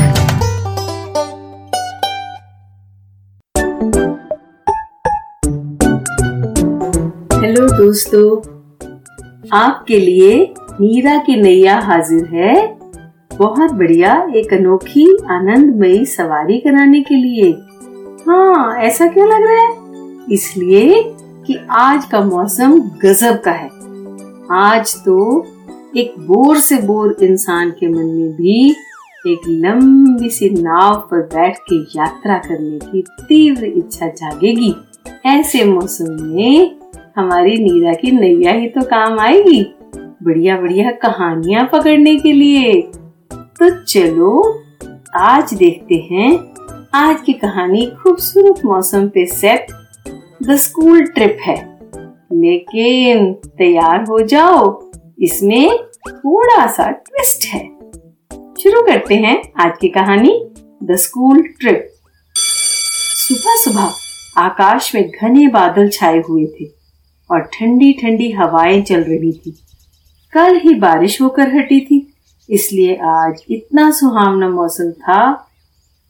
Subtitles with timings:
[7.44, 8.38] Hello दोस्तों।
[9.54, 12.80] आपके लिए मीरा की नैया हाजिर है।
[13.38, 17.52] बहुत बढ़िया, एक अनोखी, आनंदमयी सवारी कराने के लिए।
[18.30, 19.74] हाँ ऐसा क्यों लग रहा है?
[20.32, 21.04] इसलिए
[21.48, 23.70] कि आज का मौसम गजब का है।
[24.52, 25.48] आज तो
[25.98, 28.72] एक बोर से बोर इंसान के मन में भी
[29.28, 34.76] एक लंबी सी नाव पर बैठ के यात्रा करने की तीव्र इच्छा जागेगी।
[35.26, 36.76] ऐसे मौसम में
[37.16, 39.76] हमारी नीरा की नैया ही तो काम आएगी।
[40.24, 42.82] बढ़िया बढ़िया कहानियाँ पकड़ने के लिए।
[43.34, 44.62] तो चलो,
[45.16, 46.40] आज देखते हैं।
[46.94, 49.68] आज की कहानी खूबसूरत मौसम पे सेट
[50.44, 51.80] द स्कूल ट्रिप है।
[52.34, 54.93] लेकिन तैयार हो जाओ।
[55.24, 55.78] इसमें
[56.10, 57.60] थोड़ा सा ट्विस्ट है।
[58.62, 60.32] शुरू करते हैं आज की कहानी
[60.84, 61.90] द स्कूल ट्रिप
[62.36, 66.66] सुबह सुबह आकाश में घने बादल छाए हुए थे
[67.30, 69.52] और ठंडी ठंडी हवाएँ चल रही थी।
[70.34, 72.14] कल ही बारिश होकर हटी थी,
[72.50, 75.48] इसलिए आज इतना सुहावना मौसम था।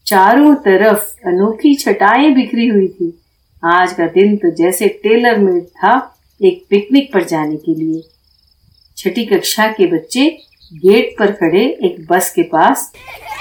[0.05, 3.13] चारों तरफ़ अनोखी छटाएँ बिखरी हुई थी।
[3.63, 5.93] आज का दिन तो जैसे टेलर मेड था,
[6.41, 8.01] एक पिकनिक पर जाने के लिए।
[9.03, 10.25] छठी कक्षा के बच्चे
[10.73, 12.91] गेट पर खड़े एक बस के पास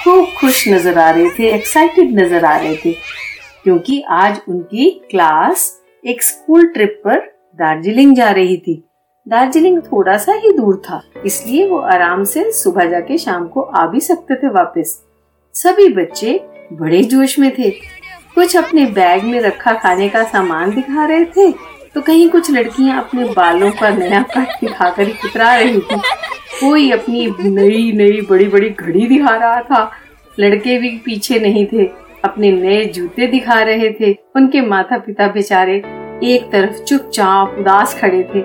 [0.04, 2.92] खूब खुश नज़र आ रहे थे एक्साइटेड नज़र आ रहे थे,
[3.64, 5.70] क्योंकि आज उनकी क्लास
[6.04, 7.18] एक स्कूल ट्रिप पर
[7.58, 8.82] दार्जिलिंग जा रही थी।
[9.26, 13.86] दार्जिलिंग थोड़ा सा ही दूर था, इसलिए वो आराम से सुबह जाके शाम को आ
[13.86, 15.00] भी सकते थे वापस।
[15.54, 16.40] सभी बच्चे
[16.72, 17.70] बड़े जोश में थे।
[18.34, 21.50] कुछ अपने बैग में रखा खाने का सामान दिखा रहे थे
[21.94, 25.96] तो कहीं कुछ लड़कियाँ अपने बालों का नया कट दिखाकर कुतरा रही थी।
[26.60, 29.90] कोई अपनी नई नई बड़ी बड़ी घड़ी दिखा रहा था।
[30.38, 31.84] लड़के भी पीछे नहीं थे,
[32.24, 35.76] अपने नए जूते दिखा रहे थे। उनके माता पिता बेचारे
[36.24, 38.42] एक तरफ़ चुपचाप उदास खड़े थे।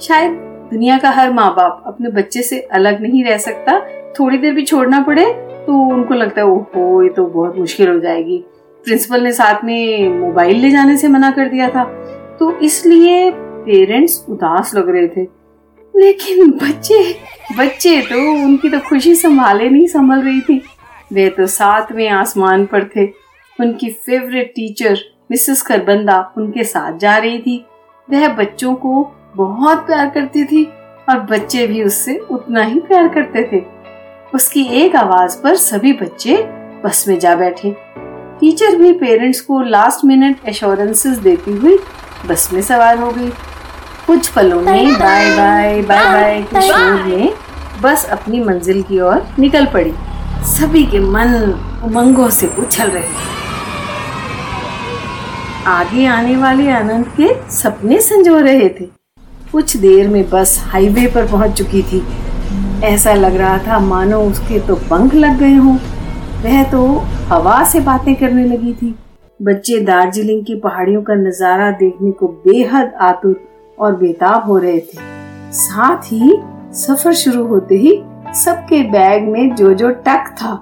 [0.00, 0.32] शायद
[0.72, 3.78] दुनिया का हर माँ बाप अपने बच्चे से अलग नहीं रह सकता।
[4.18, 5.24] थोड़ी देर भी छोड़ना पड़े
[5.66, 8.44] तो उनको लगता है ओहो, ये तो बहुत मुश्किल हो जाएगी।
[8.84, 11.84] प्रिंसिपल ने साथ में मोबाइल ले जाने से मना कर दिया था।
[12.38, 15.22] तो इसलिए पेरेंट्स उदास लग रहे थे।
[15.96, 17.16] लेकिन बच्चे
[17.58, 20.62] बच्चे तो उनकी तो खुशी संभाले नहीं संभल रही थी।
[21.12, 21.46] वे तो
[21.94, 23.06] में आसमान पर थे।
[23.60, 24.98] उनकी फेवरेट टीचर
[25.30, 27.66] मिसेस खरबंदा, उनके साथ जा रही थी।
[28.10, 30.64] वह बच्चों को बहुत प्यार करती थी
[31.08, 33.64] और बच्चे भी उससे उतना ही प्यार करते थे।
[34.34, 36.36] उसकी एक आवाज़ पर सभी बच्चे
[36.84, 37.76] बस में जा बैठे।
[38.40, 41.78] टीचर भी पेरेंट्स को लास्ट मिनट एश्योरेंसेस देती हुई
[42.28, 43.30] बस में सवार हो गई।
[44.06, 47.32] कुछ पलों में बाय बाय बाय बाय के शोर में
[47.82, 49.92] बस अपनी मंजिल की ओर निकल पड़ी।
[50.46, 51.34] सभी के मन
[51.84, 53.34] उमंगों से उछल रहे।
[55.66, 58.88] आगे आने वाले आनंद के सपने संजो रहे थे।
[59.52, 62.02] कुछ देर में बस हाईवे पर पहुँच चुकी थी।
[62.84, 65.76] ऐसा लग रहा था मानो उसके तो पंख लग गए हों।
[66.42, 66.86] वह तो
[67.28, 68.94] हवा से बातें करने लगी थी।
[69.40, 74.98] बच्चे दार्जिलिंग की पहाड़ियों का नज़ारा देखने को बेहद आतुर और बेताब हो रहे थे।
[75.52, 76.32] साथ ही
[76.74, 77.92] सफ़र शुरू होते ही
[78.34, 80.52] सबके बैग में जो जो टक था,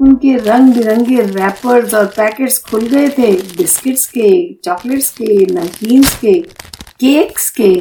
[0.00, 6.40] उनके रंग बिरंगे रैपर्स और पैकेट्स खुल गए थे। बिस्किट्स के चॉकलेट्स के नमकीन के
[7.00, 7.74] केक्स के।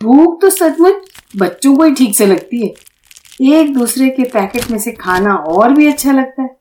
[0.00, 2.72] भूख तो सचमुच बच्चों को ही ठीक से लगती है।
[3.58, 6.56] एक दूसरे के पैकेट में से खाना और भी अच्छा लगता है।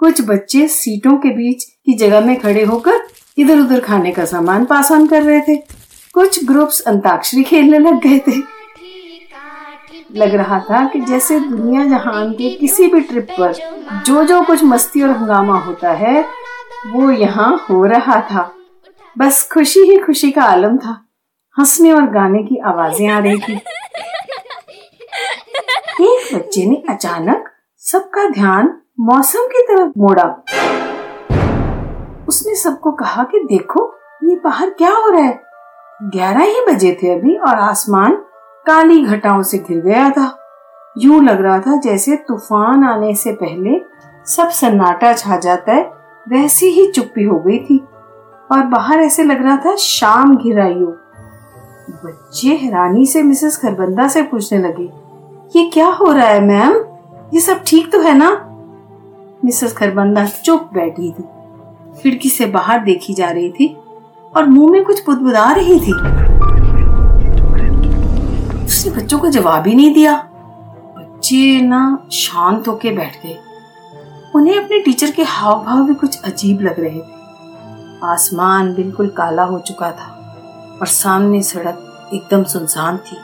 [0.00, 3.00] कुछ बच्चे सीटों के बीच की जगह में खड़े होकर
[3.38, 5.56] इधर उधर खाने का सामान पास ऑन कर रहे थे।
[6.14, 8.36] कुछ ग्रुप्स अंताक्षरी खेलने लग गए थे।
[10.16, 13.52] लग रहा था कि जैसे दुनिया जहान के किसी भी ट्रिप पर
[14.06, 16.24] जो जो कुछ मस्ती और हंगामा होता है,
[16.86, 18.54] वो यहाँ हो रहा था।
[19.18, 21.06] बस खुशी ही खुशी का आलम था।
[21.58, 23.52] हंसने और गाने की आवाज़ें आ रही थी।
[26.00, 30.24] एक बच्चे ने अचानक सबका ध्यान मौसम की तरफ़ मोड़ा।
[32.28, 33.84] उसने सबको कहा कि देखो,
[34.24, 35.40] ये बाहर क्या हो रहा है?
[36.02, 38.14] ग्यारह ही बजे थे अभी और आसमान
[38.66, 40.26] काली घटाओं से घिर गया था।
[40.98, 43.80] यूँ लग रहा था जैसे तूफ़ान आने से पहले
[44.26, 45.82] सब सन्नाटा छा जाता है,
[46.26, 47.78] वैसी ही चुप्पी हो गई थी।
[48.52, 50.92] और बाहर ऐसे लग रहा था शाम घिर आई हो।
[52.04, 54.90] बच्चे हैरानी से मिसेस खरबंदा से पूछने लगे,
[55.56, 56.76] ये क्या हो रहा है, मैम?
[57.34, 58.46] ये सब ठीक तो है ना?
[59.44, 61.24] मिसेस खरबंदा चुप बैठी थी।
[62.02, 63.76] खिड़की से बाहर देखी जा रही थी
[64.36, 65.92] और मुँह में कुछ बुदबुदा रही थी।
[68.64, 70.16] उसने बच्चों को जवाब ही नहीं दिया।
[70.98, 73.38] बच्चे ना शांत होके बैठ गए।
[74.34, 77.20] उन्हें अपने टीचर के हाव भाव भी कुछ अजीब लग रहे थे।
[78.04, 83.16] आसमान बिल्कुल काला हो चुका था और सामने सड़क एकदम सुनसान थी।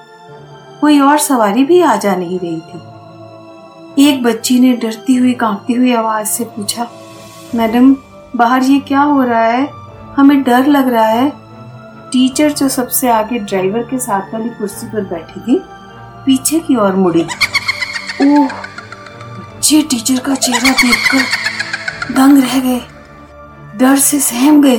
[0.81, 2.79] कोई और सवारी भी आ जा नहीं रही थी।
[3.99, 6.87] एक बच्ची ने डरती हुई, कांपती हुई आवाज़ से पूछा,
[7.55, 7.95] मैडम,
[8.37, 9.69] बाहर ये क्या हो रहा है?
[10.17, 11.29] हमें डर लग रहा है।
[12.13, 15.59] टीचर जो सबसे आगे ड्राइवर के साथ वाली कुर्सी पर बैठी थी,
[16.27, 22.81] पीछे की ओर मुड़ी। ओह, बच्चे टीचर का चेहरा देखकर दंग रह गए,
[23.79, 24.79] डर से सहम गए,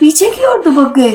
[0.00, 1.14] पीछे की ओर दुबक गए।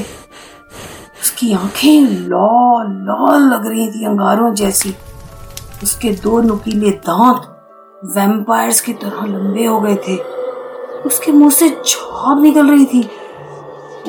[1.22, 4.96] उसकी आँखें लाल लाल लग रही थी, अंगारों जैसी।
[5.84, 7.54] उसके दो नुकीले दांत
[8.06, 10.18] वैम्पायर्स की तरह लंबे हो गए थे।
[11.06, 13.10] उसके मुँह से झाग निकल रही थी।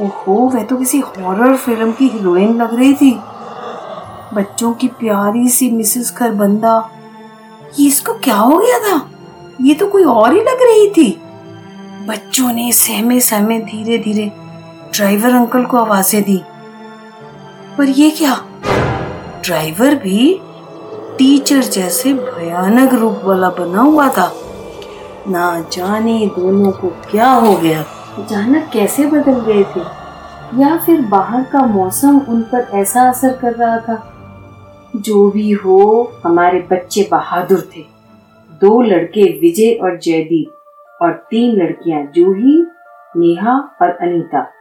[0.01, 3.21] ओहो, वह तो किसी हॉरर फ़िल्म की हीरोइन लग रही थी।
[4.35, 6.91] बच्चों की प्यारी सी मिसेस खरबंदा,
[7.79, 9.11] ये इसको क्या हो गया था?
[9.61, 11.11] ये तो कोई और ही लग रही थी।
[12.09, 14.33] बच्चों ने सहमे सहमे धीरे धीरे
[14.95, 16.43] ड्राइवर अंकल को आवाज़ें दी।
[17.79, 18.45] पर ये क्या?
[19.45, 20.41] ड्राइवर भी
[21.19, 24.33] टीचर जैसे भयानक रूप वाला बना हुआ था।
[25.29, 27.85] ना जाने दोनों को क्या हो गया।
[28.19, 29.81] अचानक कैसे बदल गए थे?
[30.63, 34.15] या फिर बाहर का मौसम उन पर ऐसा असर कर रहा था?
[34.97, 37.85] जो भी हो, हमारे बच्चे बहादुर थे।
[38.51, 40.51] दो लड़के विजय और जयदीप
[41.03, 42.67] और तीन लड़कियाँ जूही
[43.17, 44.53] नेहा और अनीता।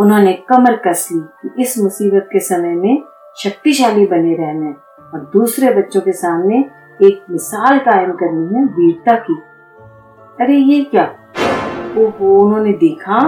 [0.00, 3.02] उन्होंने कमर कस ली इस मुसीबत के समय में
[3.36, 6.58] शक्तिशाली बने रहने। और दूसरे बच्चों के सामने
[7.00, 9.34] एक मिसाल कायम करनी है वीरता की।
[10.40, 11.04] अरे ये क्या?
[11.98, 13.20] ओहो, उन्होंने देखा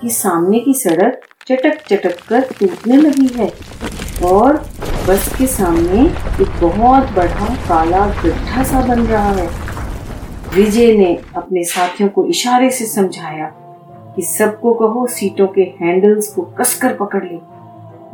[0.00, 3.50] कि सामने की सड़क चटक चटक कर टूटने लगी है
[4.24, 4.56] और
[5.08, 6.02] बस के सामने
[6.42, 9.48] एक बहुत बड़ा काला गड्ढा सा बन रहा है।
[10.54, 13.46] विजय ने अपने साथियों को इशारे से समझाया
[14.16, 17.38] कि सबको कहो सीटों के हैंडल्स को कसकर पकड़ ले।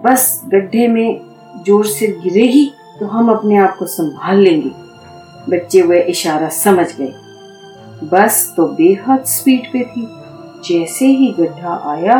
[0.02, 1.20] बस गड्ढे में
[1.66, 2.70] ज़ोर से गिरेगी
[3.00, 4.70] तो हम अपने आप को संभाल लेंगे।
[5.48, 7.14] बच्चे वह इशारा समझ गए।
[8.04, 10.06] बस तो बेहद स्पीड पे थी।
[10.64, 12.16] जैसे ही गड्ढा आया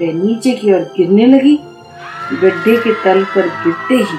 [0.00, 1.56] वह नीचे की ओर गिरने लगी।
[2.42, 4.18] गड्ढे के तल पर गिरते ही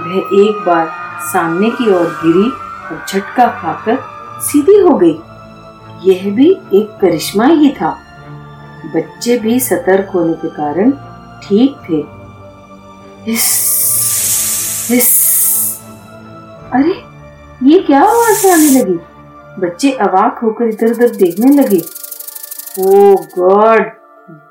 [0.00, 0.86] वह एक बार
[1.32, 2.48] सामने की ओर गिरी
[2.86, 3.98] और झटका खाकर
[4.42, 5.18] सीधी हो गई।
[6.04, 7.98] यह भी एक करिश्मा ही था।
[8.94, 10.90] बच्चे भी सतर्क होने के कारण
[11.42, 12.02] ठीक थे।
[13.30, 13.48] हिस,
[14.90, 15.19] हिस।
[16.74, 16.92] अरे,
[17.62, 18.98] ये क्या आवाज़ से आने लगी?
[19.58, 21.78] बच्चे अवाक होकर इधर उधर देखने लगे।
[22.80, 23.90] ओ गॉड,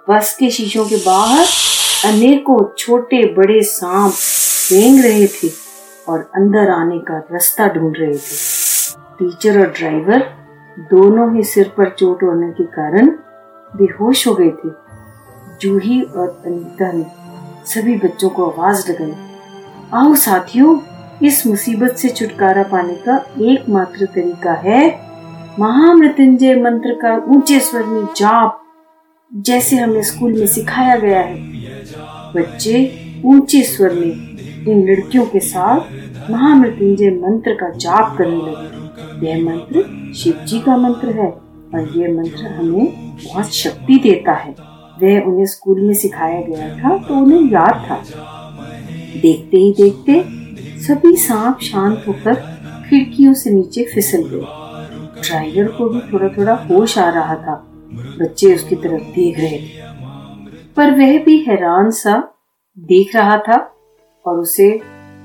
[0.09, 1.45] बस के शीशों के बाहर
[2.05, 4.13] अनेकों छोटे बड़े सांप
[4.71, 5.49] रेंग रहे थे
[6.07, 8.37] और अंदर आने का रास्ता ढूंढ रहे थे।
[9.19, 10.27] टीचर और ड्राइवर
[10.91, 13.09] दोनों ही सिर पर चोट होने के कारण
[13.73, 14.69] बेहोश हो गए थे।
[15.61, 17.05] जूही और अनिता ने
[17.65, 19.15] सभी बच्चों को आवाज़ लगाई,
[19.93, 20.77] आओ साथियों
[21.23, 24.87] इस मुसीबत से छुटकारा पाने का एकमात्र तरीका है।
[25.59, 28.61] महामृत्युंजय मंत्र का ऊँचे स्वर में जाप,
[29.31, 31.35] जैसे हमें स्कूल में सिखाया गया है।
[32.33, 39.43] बच्चे ऊँचे स्वर में इन लड़कियों के साथ महामृत्युंजय मंत्र का जाप करने लगे। यह
[39.43, 42.85] मंत्र शिव जी का मंत्र है और यह मंत्र हमें
[43.25, 44.55] बहुत शक्ति देता है।
[45.01, 48.03] वह उन्हें स्कूल में सिखाया गया था तो उन्हें याद था।
[49.21, 50.23] देखते ही देखते
[50.79, 52.35] सभी सांप शांत होकर
[52.89, 57.55] खिड़कियों से नीचे फिसल गए। ड्राइवर को भी थोड़ा थोड़ा होश आ रहा था।
[58.21, 59.81] बच्चे उसकी तरफ़ देख रहे थे।
[60.75, 62.33] पर वह भी हैरान सा
[62.79, 63.75] देख रहा था
[64.25, 64.81] और उसे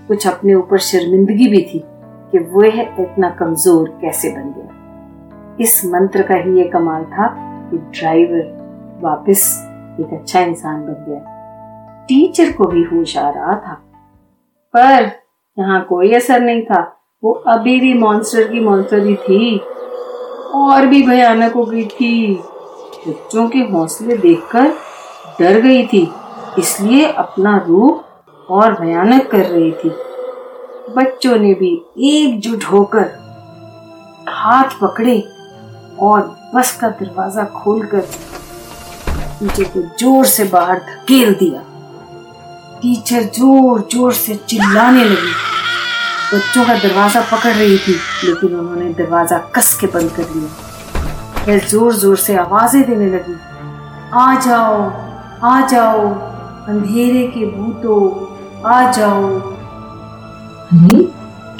[0.09, 1.83] कुछ अपने ऊपर शर्मिंदगी भी थी
[2.33, 7.29] कि वह इतना कमज़ोर कैसे बन गया। इस मंत्र का ही ये कमाल था
[7.71, 9.69] कि ड्राइवर वापस
[10.01, 13.75] एक अच्छा इंसान बन गया। टीचर को भी होश आ रहा था।
[14.75, 15.24] पर
[15.59, 16.81] यहाँ कोई असर नहीं था।
[17.23, 19.59] वो अभी भी मॉन्स्टर की मॉन्स्टर ही थी।
[20.55, 22.35] और भी भयानक हो गई थी।
[23.09, 24.69] बच्चों के हौसले देखकर
[25.41, 26.09] डर गई थी।
[26.59, 29.89] इसलिए अपना रूप और भयानक कर रही थी।
[30.97, 31.73] बच्चों ने भी
[32.09, 33.11] एकजुट होकर
[34.29, 35.23] हाथ पकड़े
[36.03, 36.21] और
[36.55, 38.05] बस का दरवाज़ा खोलकर
[39.43, 41.63] नीचे को ज़ोर से बाहर धकेल दिया।
[42.85, 45.31] टीचर ज़ोर ज़ोर से चिल्लाने लगी।
[46.33, 47.93] बच्चों का दरवाज़ा पकड़ रही थी,
[48.25, 53.37] लेकिन उन्होंने दरवाज़ा कस के बंद कर लिया वह ज़ोर ज़ोर से आवाज़ें देने लगी।
[54.15, 54.77] आ जाओ
[55.45, 56.03] आ जाओ,
[56.69, 58.03] अंधेरे के भूतों,
[58.67, 59.25] आ जाओ।
[60.69, 61.03] अरे,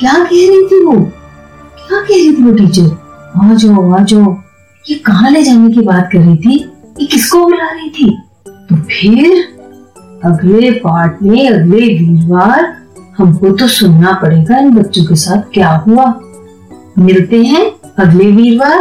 [0.01, 0.93] क्या कह रही थी वो?
[0.93, 2.95] क्या कह रही थी वो टीचर?
[3.37, 4.37] आ जाओ आ जाओ।
[4.85, 6.63] ये कहाँ ले जाने की बात कर रही थी?
[7.01, 8.11] ये किसको बुला रही थी?
[8.49, 9.64] तो फिर?
[10.25, 12.77] अगले पार्ट में, अगले वीरवार
[13.19, 16.05] हमको तो सुनना पड़ेगा इन बच्चों के साथ क्या हुआ।
[16.99, 17.65] मिलते हैं
[17.99, 18.79] अगले वीरवार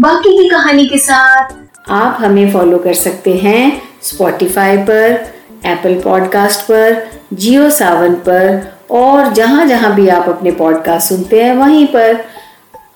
[0.00, 1.52] बाकी की कहानी के साथ।
[1.90, 5.26] आप हमें फॉलो कर सकते हैं स्पॉटिफाई पर
[5.66, 11.54] एप्पल पॉडकास्ट पर जियो सावन पर, और जहाँ जहाँ भी आप अपने पॉडकास्ट सुनते हैं,
[11.54, 12.24] वहीं पर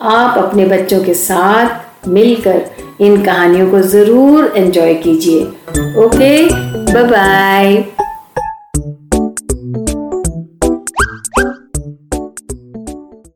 [0.02, 1.66] आप अपने बच्चों के साथ
[2.08, 2.64] मिलकर
[3.00, 5.42] इन कहानियों को ज़रूर एंजॉय कीजिए।
[6.04, 6.36] Okay
[6.92, 7.84] bye bye